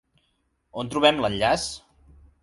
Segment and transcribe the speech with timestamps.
[0.83, 1.67] On trobem l'enllaç?